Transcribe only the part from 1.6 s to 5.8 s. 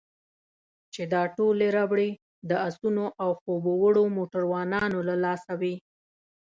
ربړې د اسونو او خوب وړو موټروانانو له لاسه وې.